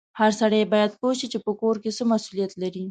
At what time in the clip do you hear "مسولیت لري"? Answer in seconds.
2.11-2.79